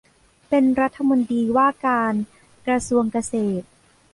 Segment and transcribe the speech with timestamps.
[0.49, 2.13] เป็นรัฐมนตรีว่าการ
[2.67, 3.65] กระทรวงเกษตร